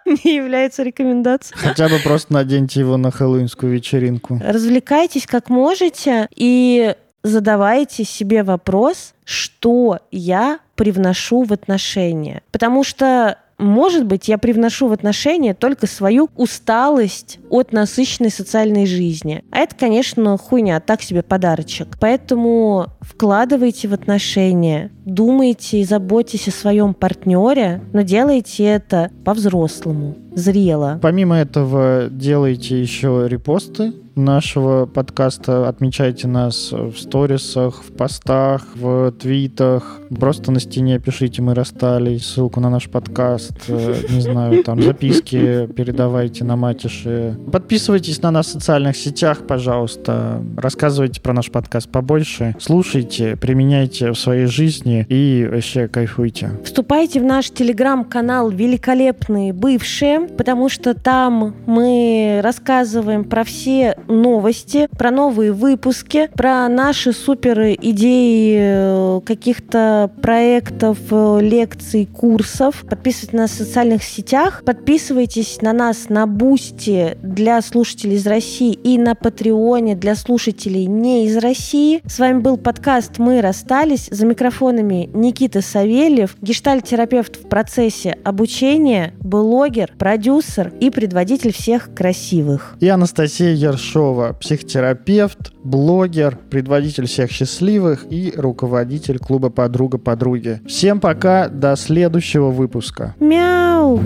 [0.23, 1.57] не является рекомендацией.
[1.59, 4.39] Хотя бы просто наденьте его на хэллоуинскую вечеринку.
[4.43, 12.41] Развлекайтесь как можете и задавайте себе вопрос, что я привношу в отношения.
[12.51, 19.43] Потому что может быть, я привношу в отношения только свою усталость от насыщенной социальной жизни.
[19.51, 21.97] А это, конечно, хуйня, так себе подарочек.
[21.99, 30.99] Поэтому вкладывайте в отношения, думайте и заботьтесь о своем партнере, но делайте это по-взрослому, зрело.
[31.01, 35.67] Помимо этого, делайте еще репосты нашего подкаста.
[35.67, 39.99] Отмечайте нас в сторисах, в постах, в твитах.
[40.19, 43.53] Просто на стене пишите «Мы расстались», ссылку на наш подкаст.
[43.67, 47.37] Э, не знаю, там записки передавайте на матиши.
[47.51, 50.43] Подписывайтесь на нас в социальных сетях, пожалуйста.
[50.57, 52.55] Рассказывайте про наш подкаст побольше.
[52.59, 56.51] Слушайте, применяйте в своей жизни и вообще кайфуйте.
[56.63, 65.11] Вступайте в наш телеграм-канал «Великолепные бывшие», потому что там мы рассказываем про все новости, про
[65.11, 72.83] новые выпуски, про наши супер идеи э, каких-то проектов, э, лекций, курсов.
[72.89, 79.15] Подписывайтесь на социальных сетях, подписывайтесь на нас на Бусти для слушателей из России и на
[79.15, 82.01] Патреоне для слушателей не из России.
[82.05, 84.09] С вами был подкаст «Мы расстались».
[84.11, 92.75] За микрофонами Никита Савельев, гештальт-терапевт в процессе обучения, блогер, продюсер и предводитель всех красивых.
[92.79, 100.61] И Анастасия Ершова психотерапевт, блогер, предводитель всех счастливых и руководитель клуба «Подруга подруги».
[100.67, 103.15] Всем пока, до следующего выпуска.
[103.19, 103.99] Мяу!